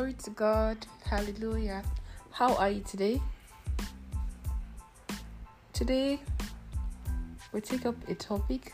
[0.00, 0.86] Glory to God.
[1.04, 1.82] Hallelujah.
[2.30, 3.20] How are you today?
[5.74, 6.18] Today,
[7.52, 8.72] we take up a topic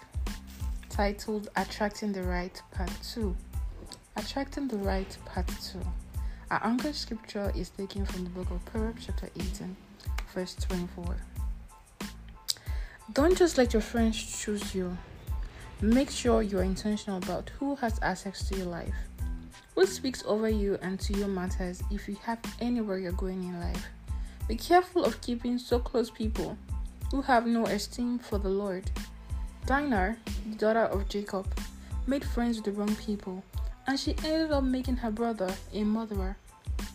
[0.88, 3.36] titled Attracting the Right Part 2.
[4.14, 5.80] Attracting the Right Part 2.
[6.52, 9.76] Our anchor scripture is taken from the book of Proverbs, chapter 18,
[10.32, 11.16] verse 24.
[13.14, 14.96] Don't just let your friends choose you.
[15.80, 18.94] Make sure you're intentional about who has access to your life.
[19.76, 23.60] Who speaks over you and to you matters if you have anywhere you're going in
[23.60, 23.88] life.
[24.48, 26.56] Be careful of keeping so close people
[27.10, 28.90] who have no esteem for the Lord.
[29.66, 30.16] Dinah,
[30.48, 31.46] the daughter of Jacob,
[32.06, 33.44] made friends with the wrong people,
[33.86, 36.38] and she ended up making her brother a murderer.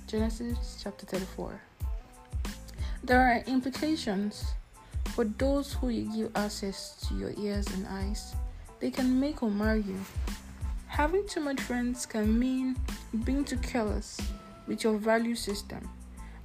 [0.07, 1.61] Genesis chapter 34.
[3.03, 4.55] There are implications
[5.13, 8.33] for those who you give access to your ears and eyes.
[8.79, 9.99] They can make or marry you.
[10.91, 12.75] Having too much friends can mean
[13.23, 14.19] being too careless
[14.67, 15.89] with your value system.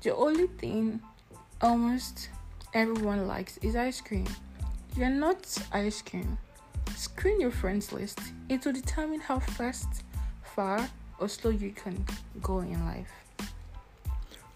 [0.03, 1.01] The only thing
[1.61, 2.31] almost
[2.73, 4.25] everyone likes is ice cream.
[4.97, 6.39] You're not ice cream.
[6.95, 8.21] Screen your friends list.
[8.49, 10.05] It will determine how fast,
[10.55, 12.07] far, or slow you can
[12.41, 13.11] go in life.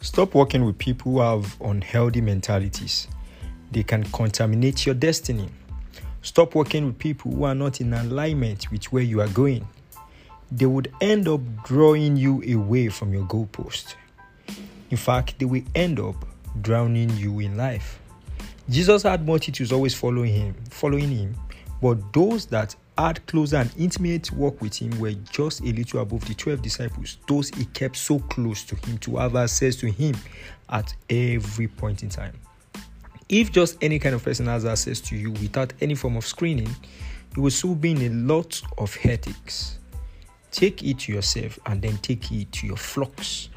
[0.00, 3.08] Stop working with people who have unhealthy mentalities.
[3.72, 5.48] They can contaminate your destiny.
[6.22, 9.66] Stop working with people who are not in alignment with where you are going.
[10.52, 13.94] They would end up drawing you away from your goalpost.
[14.90, 16.26] In fact, they will end up
[16.60, 18.00] drowning you in life.
[18.68, 21.36] Jesus had multitudes always following him, following him,
[21.80, 26.24] but those that had closer and intimate walk with him were just a little above
[26.26, 30.14] the 12 disciples, those he kept so close to him to have access to him
[30.68, 32.38] at every point in time.
[33.28, 36.74] If just any kind of person has access to you without any form of screening,
[37.36, 39.78] you will soon be in a lot of headaches.
[40.50, 43.48] Take it to yourself and then take it to your flocks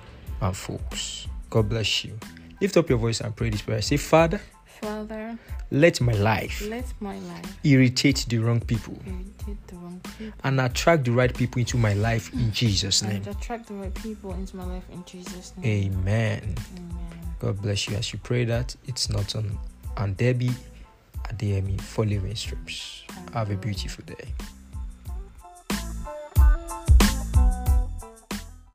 [0.42, 1.28] and folks.
[1.50, 2.18] God bless you.
[2.62, 3.82] Lift up your voice and pray this prayer.
[3.82, 5.38] Say, Father, Father,
[5.72, 10.60] let my life let my life irritate the wrong people irritate the wrong people and
[10.60, 13.16] attract the right people into my life in Jesus' name.
[13.18, 15.94] and attract the right people into my life in Jesus' name.
[15.94, 16.56] Amen.
[16.78, 17.36] Amen.
[17.40, 18.76] God bless you as you pray that.
[18.86, 19.58] It's not on
[19.98, 20.52] and Debbie
[21.30, 23.04] Adeyemi for Living Strips.
[23.34, 24.34] Have a beautiful day.